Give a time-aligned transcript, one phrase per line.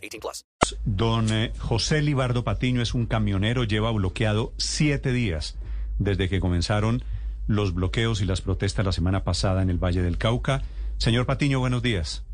[0.00, 0.44] 18 plus.
[0.84, 5.58] Don eh, José Libardo Patiño es un camionero, lleva bloqueado siete días
[5.98, 7.02] desde que comenzaron
[7.46, 10.62] los bloqueos y las protestas la semana pasada en el Valle del Cauca.
[10.98, 12.24] Señor Patiño, buenos días.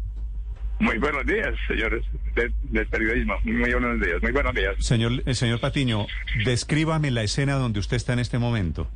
[0.78, 3.34] Muy buenos días, señores de- del periodismo.
[3.44, 4.74] Muy buenos días, muy buenos días.
[4.80, 6.06] Señor, eh, señor Patiño,
[6.44, 8.86] descríbame la escena donde usted está en este momento.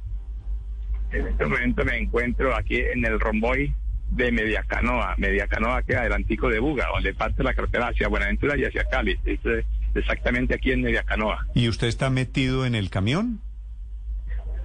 [1.13, 3.75] En este momento me encuentro aquí en el romboy
[4.11, 5.15] de Mediacanoa.
[5.19, 9.19] Mediacanoa queda adelantico de Buga, donde parte la carretera hacia Buenaventura y hacia Cali.
[9.25, 9.65] Esto es
[9.95, 11.47] exactamente aquí en Mediacanoa.
[11.55, 13.41] ¿Y usted está metido en el camión?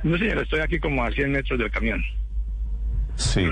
[0.03, 2.03] No, señor, estoy aquí como a 100 metros del camión.
[3.15, 3.47] Sí.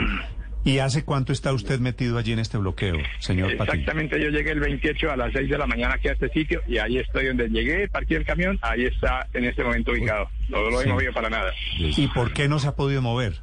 [0.65, 3.73] ¿Y hace cuánto está usted metido allí en este bloqueo, señor Patiño?
[3.81, 6.61] Exactamente, yo llegué el 28 a las 6 de la mañana aquí a este sitio
[6.67, 10.29] y ahí estoy donde llegué, parqué el camión, ahí está en este momento ubicado.
[10.47, 10.89] No lo he Sí.
[10.89, 11.51] movido para nada.
[11.77, 13.41] ¿Y por qué no se ha podido mover?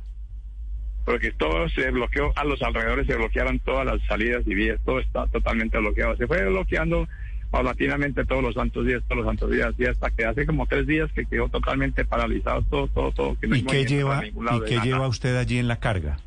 [1.05, 5.01] Porque todo se bloqueó a los alrededores, se bloquearon todas las salidas y vías, todo
[5.01, 6.17] está totalmente bloqueado.
[6.17, 7.09] Se fue bloqueando
[7.51, 10.87] paulatinamente todos los santos días, todos los santos días, y hasta que hace como tres
[10.87, 13.39] días que quedó totalmente paralizado todo, todo, todo.
[13.41, 16.19] Que no ¿Y qué lleva, y qué lleva usted allí en la carga?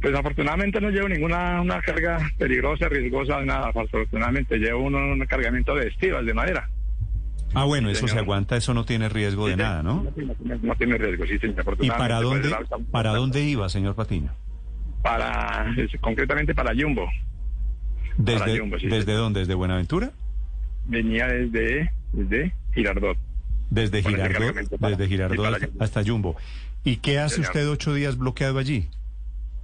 [0.00, 3.68] Pues afortunadamente no llevo ninguna una carga peligrosa, riesgosa, nada.
[3.68, 6.68] Afortunadamente llevo uno, un cargamento de estivas de madera.
[7.54, 10.06] Ah, bueno, eso se aguanta, eso no tiene riesgo de nada, ¿no?
[10.14, 11.76] tiene- No tiene riesgo, sí, señor.
[11.80, 12.54] ¿Y para dónde,
[12.90, 14.30] para dónde iba, señor Patiño?
[15.02, 17.08] Para, es- concretamente para Jumbo.
[18.16, 19.40] ¿Desde, Jumbo, sí, ¿desde dónde?
[19.40, 20.12] ¿Desde Buenaventura?
[20.86, 23.16] Venía desde, desde Girardot.
[23.70, 25.84] Desde Girardot, para- desde Girardot hasta, Jumbo.
[25.84, 26.36] hasta Jumbo.
[26.84, 27.48] ¿Y qué hace Señor.
[27.50, 28.88] usted ocho días bloqueado allí?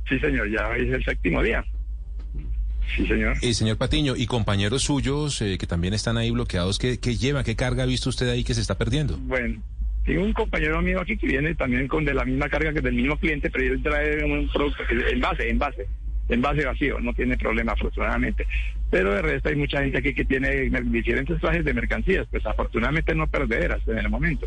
[0.08, 1.64] Sí, señor, ya es el séptimo día.
[2.96, 3.36] Sí, señor.
[3.42, 7.44] Eh, señor Patiño, y compañeros suyos eh, que también están ahí bloqueados, ¿qué, qué lleva?
[7.44, 9.18] ¿Qué carga ha visto usted ahí que se está perdiendo?
[9.18, 9.60] Bueno,
[10.08, 12.94] tengo un compañero mío aquí que viene también con de la misma carga que del
[12.94, 14.82] mismo cliente, pero él trae un producto
[15.12, 15.86] envase, envase,
[16.30, 18.46] envase vacío, no tiene problema afortunadamente.
[18.90, 23.14] Pero de resto hay mucha gente aquí que tiene diferentes clases de mercancías, pues afortunadamente
[23.14, 24.46] no perderas en el momento.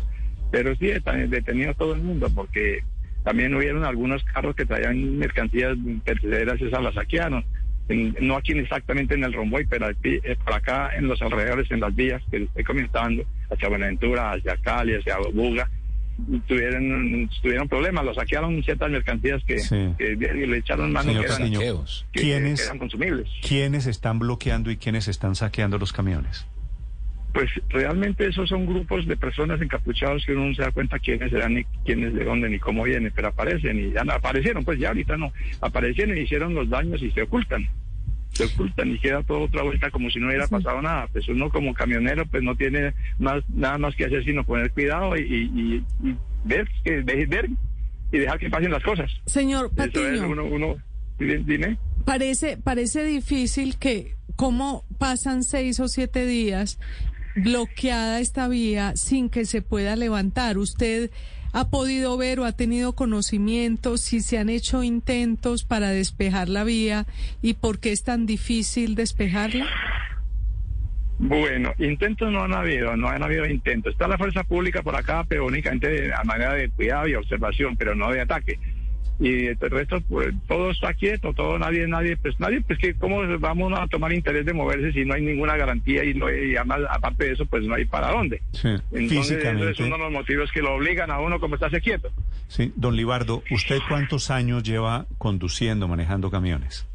[0.50, 2.80] Pero sí están detenidos todo el mundo porque
[3.22, 7.44] también hubieron algunos carros que traían mercancías terceras, esas las saquearon.
[7.88, 11.70] En- no aquí exactamente en el Romboy, pero aquí, eh, por acá en los alrededores,
[11.70, 15.68] en las vías que estoy comentando, hacia Buenaventura, hacia Cali, hacia Buga,
[16.46, 19.94] tuvieron, tuvieron problemas, lo saquearon ciertas mercancías que, Sí.
[19.98, 21.50] que le echaron mano Señor que eran,
[22.12, 23.28] que- ¿quiénes- que eran consumibles.
[23.46, 26.46] ¿Quiénes están bloqueando y quiénes están saqueando los camiones?
[27.32, 31.32] Pues realmente esos son grupos de personas encapuchados que uno no se da cuenta quiénes
[31.32, 34.78] eran ni quiénes de dónde ni cómo vienen, pero aparecen y ya no, aparecieron, pues
[34.78, 35.32] ya ahorita no,
[35.62, 37.66] aparecieron y hicieron los daños y se ocultan.
[38.32, 41.06] Se ocultan y queda todo otra vuelta como si no hubiera pasado nada.
[41.12, 45.16] Pues uno como camionero pues no tiene más nada más que hacer sino poner cuidado
[45.16, 47.48] y, y- y- y ver, que, ver
[48.10, 49.10] y dejar que pasen las cosas.
[49.26, 50.76] Señor Eso es Patiño, uno, uno,
[51.18, 51.78] dime.
[52.04, 56.78] parece, parece difícil que cómo pasan seis o siete días
[57.34, 60.58] bloqueada esta vía sin que se pueda levantar.
[60.58, 61.10] ¿Usted
[61.52, 66.64] ha podido ver o ha tenido conocimiento si se han hecho intentos para despejar la
[66.64, 67.06] vía
[67.42, 69.66] y por qué es tan difícil despejarla?
[71.18, 73.92] Bueno, intentos no han habido, no han habido intentos.
[73.92, 77.94] Está la fuerza pública por acá, pero únicamente a manera de cuidado y observación, pero
[77.94, 78.58] no de ataque.
[79.22, 83.22] Y el resto, pues, todo está quieto, todo, nadie, nadie, pues nadie, pues que cómo
[83.38, 86.80] vamos a tomar interés de moverse si no hay ninguna garantía y, no, y además,
[86.90, 88.42] aparte de eso, pues no hay para dónde.
[88.52, 91.80] Sí, Entonces, ese es uno de los motivos que lo obligan a uno como estarse
[91.80, 92.10] quieto.
[92.48, 96.88] Sí, don Libardo, ¿usted cuántos años lleva conduciendo, manejando camiones?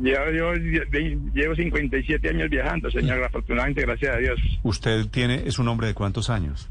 [0.00, 5.58] Llevo, yo lle- llevo 57 años viajando, señor, afortunadamente, gracias a Dios, ¿Usted tiene, es
[5.58, 6.70] un hombre de cuántos años?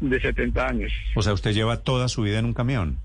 [0.00, 0.92] de 70 años.
[1.14, 2.98] O sea, usted lleva toda su vida en un camión.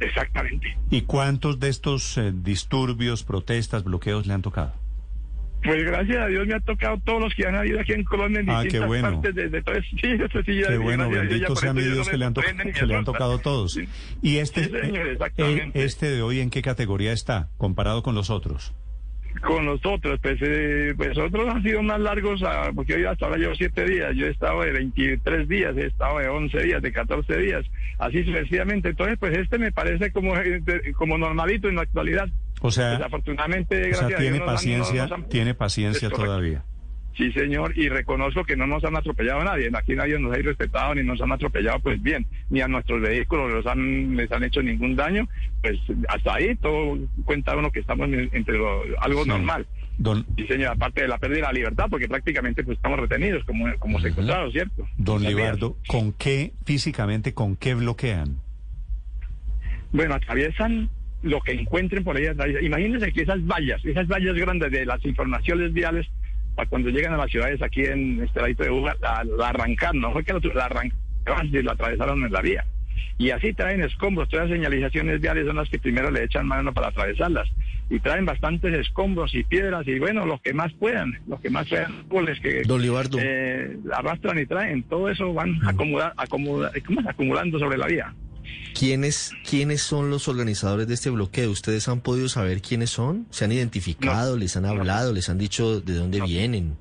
[0.00, 0.76] Exactamente.
[0.90, 4.72] ¿Y cuántos de estos eh, disturbios, protestas, bloqueos le han tocado?
[5.62, 8.40] Pues gracias a Dios me ha tocado todos los que han habido aquí en Colombia
[8.40, 9.20] en Ah, qué bueno.
[9.20, 9.34] partes.
[10.00, 12.32] Sí, eso sí, ya- Qué bueno, bendito por sea eso mi Dios que le han,
[12.32, 13.74] to- que le han tocado todos.
[13.74, 13.86] Sí.
[14.22, 15.06] ¿Y este, Sí, señor,
[15.36, 18.72] eh, este de hoy en qué categoría está comparado con los otros?
[19.46, 23.38] Con nosotros, pues, eh, pues otros han sido más largos, ah, porque hoy hasta ahora
[23.38, 26.92] llevo siete días, yo he estado de 23 días, he estado de 11 días, de
[26.92, 27.64] 14 días,
[27.98, 28.90] así sucesivamente.
[28.90, 30.60] Entonces, pues este me parece como, eh,
[30.96, 32.28] como normalito en la actualidad.
[32.60, 35.54] O sea, Desafortunadamente, o sea gracias a tiene Dios, nos han- paciencia, nos han- tiene
[35.54, 36.64] paciencia todavía.
[37.20, 39.70] Sí, señor, y reconozco que no nos han atropellado a nadie.
[39.74, 43.52] Aquí nadie nos ha irrespetado ni nos han atropellado, pues bien, ni a nuestros vehículos
[43.52, 45.28] los han, les han hecho ningún daño.
[45.60, 45.78] Pues
[46.08, 46.96] hasta ahí todo
[47.26, 49.28] cuenta uno que estamos en- entre lo- algo Sí.
[49.28, 49.66] normal.
[49.98, 53.44] Don, Sí, señor, aparte de la pérdida de la libertad, porque prácticamente pues estamos retenidos
[53.44, 54.88] como, como secuestrados, ¿cierto?
[54.96, 55.22] don.
[55.22, 58.38] Libardo, ¿con qué físicamente, con qué bloquean?
[59.92, 60.88] Bueno, atraviesan
[61.22, 62.26] lo que encuentren por ahí.
[62.28, 62.64] atraviesan.
[62.64, 66.06] Imagínense que esas vallas, esas vallas grandes de las informaciones viales,
[66.60, 70.00] para cuando llegan a las ciudades aquí en este ladito de Buga, la, la arrancaron,
[70.00, 72.64] no fue que lo, la arrancaron y lo atravesaron en la vía.
[73.16, 76.72] Y así traen escombros, todas las señalizaciones viales son las que primero le echan mano
[76.72, 77.48] para atravesarlas.
[77.88, 81.66] Y traen bastantes escombros y piedras y bueno, los que más puedan, los que más
[81.68, 82.62] puedan, árboles que
[83.20, 87.06] eh, arrastran y traen, todo eso van acomoda, acomoda, ¿cómo es?
[87.06, 88.14] acumulando sobre la vía.
[88.78, 91.50] ¿Quiénes, ¿Quiénes son los organizadores de este bloqueo?
[91.50, 93.26] ¿Ustedes han podido saber quiénes son?
[93.30, 94.36] ¿Se han identificado?
[94.38, 95.12] ¿Les han hablado?
[95.12, 96.26] ¿Les han dicho de dónde No.
[96.26, 96.76] vienen?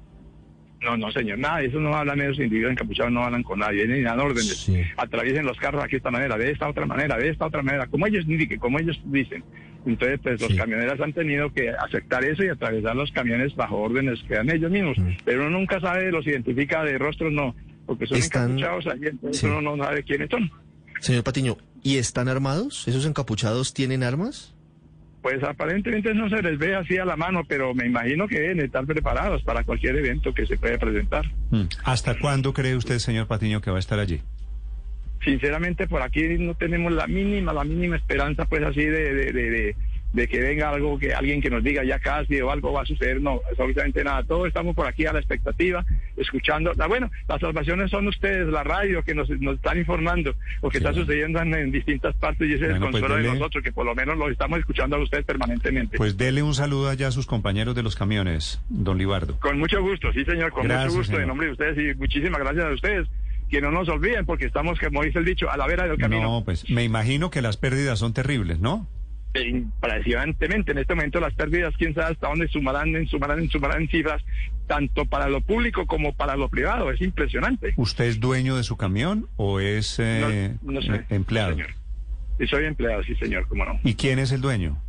[0.81, 4.01] No, no, señor, nada, eso no hablan esos individuos encapuchados, no hablan con nadie, ni
[4.01, 4.55] dan órdenes.
[4.59, 4.81] Sí.
[4.95, 7.85] Atraviesen los carros aquí de esta manera, de esta otra manera, de esta otra manera,
[7.87, 9.43] como ellos indiquen, como ellos dicen.
[9.85, 10.55] Entonces, pues los Sí.
[10.57, 14.71] camioneros han tenido que aceptar eso y atravesar los camiones bajo órdenes que dan ellos
[14.71, 14.97] mismos.
[14.97, 15.17] Mm.
[15.25, 17.53] Pero uno nunca sabe, los identifica de rostros, no,
[17.85, 19.47] porque son Están- encapuchados allí, entonces Sí.
[19.47, 20.49] uno no sabe quiénes son.
[20.99, 22.87] Señor Patiño, ¿y están armados?
[22.87, 24.53] ¿Esos encapuchados tienen armas?
[25.21, 28.61] Pues aparentemente no se les ve así a la mano, pero me imagino que deben
[28.61, 31.25] estar preparados para cualquier evento que se pueda presentar.
[31.51, 31.63] Mm.
[31.83, 34.21] ¿Hasta cuándo cree usted, señor Patiño, que va a estar allí?
[35.21, 39.49] sinceramente por aquí no tenemos la mínima, la mínima esperanza pues así de, de, de,
[39.49, 39.75] de-
[40.13, 42.85] de que venga algo, que alguien que nos diga ya casi o algo va a
[42.85, 45.85] suceder, no, absolutamente nada, todos estamos por aquí a la expectativa,
[46.17, 50.69] escuchando, ah, bueno, las salvaciones son ustedes, la radio que nos, nos están informando lo
[50.69, 53.63] que está sucediendo en, en distintas partes y ese es el pues consuelo de nosotros,
[53.63, 55.97] que por lo menos lo estamos escuchando a ustedes permanentemente.
[55.97, 59.39] Pues dele un saludo allá a sus compañeros de los camiones, don Libardo.
[59.39, 61.21] Con mucho gusto, sí señor, con Gracias, mucho gusto señor.
[61.21, 63.07] en nombre de ustedes y muchísimas gracias a ustedes.
[63.49, 66.21] Que no nos olviden porque estamos, como dice el dicho, a la vera del camino.
[66.21, 68.87] No, pues me imagino que las pérdidas son terribles, ¿no?
[69.33, 73.49] E impresionantemente en este momento las pérdidas, quién sabe hasta dónde sumarán, en, sumarán, en,
[73.49, 74.23] sumarán en cifras,
[74.67, 76.91] tanto para lo público como para lo privado.
[76.91, 77.73] Es impresionante.
[77.77, 81.51] ¿Usted es dueño de su camión o es eh, no, no sé, empleado?
[81.51, 81.69] señor.
[82.49, 83.79] Soy empleado, sí, señor, cómo no.
[83.83, 84.81] ¿Y quién es el dueño?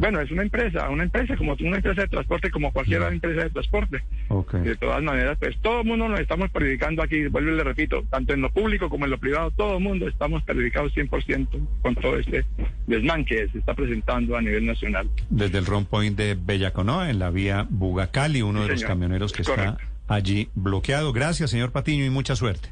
[0.00, 3.50] Bueno, es una empresa, una empresa como una empresa de transporte, como cualquier empresa de
[3.50, 4.02] transporte.
[4.28, 4.54] Ok.
[4.54, 8.02] De todas maneras, pues todo el mundo nos estamos perjudicando aquí, vuelvo y le repito,
[8.10, 11.48] tanto en lo público como en lo privado, todo el mundo estamos perjudicados 100%
[11.82, 12.46] con todo este
[12.86, 15.06] desmán que se está presentando a nivel nacional.
[15.28, 19.32] Desde el Ron Point de Bellaconoa, en la vía Bugacali, uno Sí, de los camioneros
[19.34, 19.76] que Correcto.
[20.00, 21.12] está allí bloqueado.
[21.12, 22.70] Gracias, señor Patiño, y mucha suerte.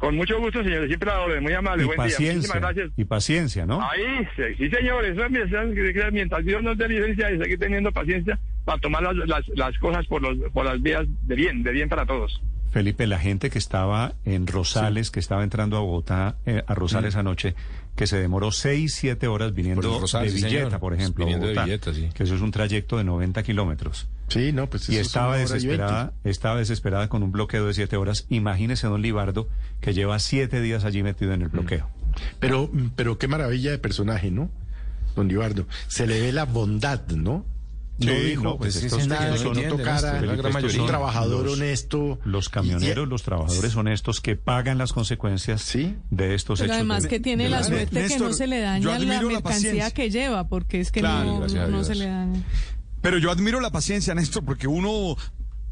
[0.00, 2.04] Con mucho gusto, señores, siempre la orden, muy amable, y buen día.
[2.06, 2.34] paciencia.
[2.34, 2.90] Muchísimas gracias.
[2.96, 3.82] Y paciencia, ¿no?
[3.82, 8.38] Ahí, sí, sí, señor, eso es mientras, Dios nos dé licencia y seguir teniendo paciencia
[8.64, 11.90] para tomar las, las, las cosas por, los, por las vías de bien, de bien
[11.90, 12.40] para todos.
[12.70, 17.14] Felipe, la gente que estaba en Rosales, que estaba entrando a Bogotá, eh, a Rosales
[17.16, 17.54] anoche,
[17.94, 21.26] que se demoró seis, siete horas viniendo Por el Rosal, de Villeta, por ejemplo, a
[21.26, 22.08] Viniendo de Bogotá, Villeta, sí.
[22.14, 24.08] que eso es un trayecto de 90 kilómetros.
[24.30, 28.26] Sí, no, pues Y es estaba desesperada, estaba desesperada con un bloqueo de siete horas.
[28.30, 29.48] Imagínese don Libardo,
[29.80, 31.88] que lleva siete días allí metido en el bloqueo.
[31.90, 32.22] veinte.
[32.38, 34.50] Pero, pero qué maravilla de personaje, ¿no?
[35.16, 35.66] Don Libardo.
[35.88, 37.44] Se le ve la bondad, ¿no?
[37.98, 40.20] No Sí, dijo, no, pues pues sí, estos sí, Nada que se no tocara, la
[40.22, 40.80] gran estos mayoría.
[40.80, 42.18] un trabajador los- honesto.
[42.24, 45.96] Los Y- camioneros, los trabajadores honestos que pagan las consecuencias Sí.
[46.10, 46.76] de estos Pero hechos.
[46.76, 49.90] además de- que tiene de la la- suerte que no se le daña la mercancía
[49.90, 52.42] que lleva, porque es que Claro, no, se le daña.
[53.02, 55.16] Pero yo admiro la paciencia, Néstor, porque uno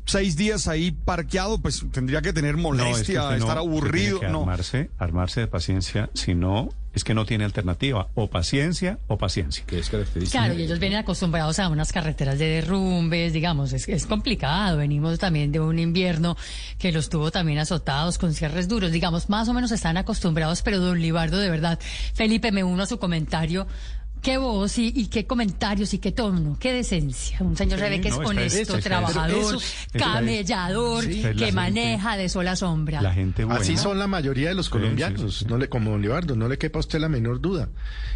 [0.06, 4.18] seis días ahí parqueado, pues tendría que tener No, es que molestia, no- estar aburrido.
[4.20, 8.08] tiene que No, armarse, armarse de paciencia, si no, es que no tiene alternativa.
[8.14, 9.64] O paciencia o paciencia.
[9.66, 10.38] Que es característica.
[10.47, 14.78] Claro, y ellos vienen acostumbrados a unas carreteras de derrumbes, digamos, es, es complicado.
[14.78, 16.38] Venimos también de un invierno
[16.78, 20.80] que los tuvo también azotados con cierres duros, digamos, más o menos están acostumbrados, pero
[20.80, 21.78] don Libardo, de verdad,
[22.14, 23.66] Felipe, me uno a su comentario.
[24.23, 27.39] Qué voz y, y qué comentarios y qué tono, qué decencia.
[27.41, 31.23] Un señor Sí, se ve que es no, honesto, está- trabajador, está- camellador, Sí.
[31.23, 33.01] Que gente- maneja de sol a sombra.
[33.01, 33.61] La gente buena.
[33.61, 35.45] Así son la mayoría de los colombianos, sí, sí.
[35.49, 37.69] no le como don Libardo, no le quepa a usted la menor duda.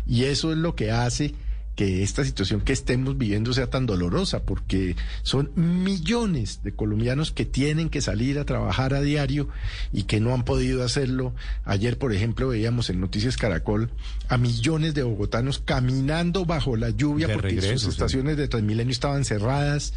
[0.06, 1.34] Y eso es lo que hace
[1.76, 7.46] que esta situación que estemos viviendo sea tan dolorosa, porque son millones de colombianos que
[7.46, 9.48] tienen que salir a trabajar a diario
[9.92, 11.34] y que no han podido hacerlo.
[11.64, 13.90] Ayer, por ejemplo, veíamos en Noticias Caracol
[14.28, 17.90] a millones de bogotanos caminando bajo la lluvia De porque regreso, sus sí.
[17.90, 19.94] estaciones de Transmilenio estaban cerradas.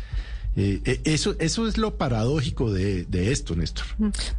[0.58, 3.86] Eh, eh, eso, eso es lo paradójico de, de esto, Néstor.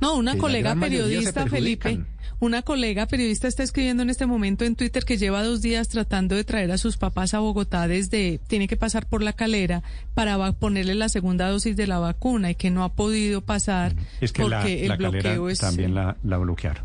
[0.01, 2.05] No, una colega periodista, Felipe,
[2.41, 6.35] una colega periodista está escribiendo en este momento en Twitter que lleva dos días tratando
[6.35, 9.83] de traer a sus papás a Bogotá desde, tiene que pasar por la calera
[10.15, 13.95] para va- ponerle la segunda dosis de la vacuna y que no ha podido pasar
[14.21, 15.59] Es que la, porque el la calera bloqueo es...
[15.59, 16.85] también la, la bloquearon.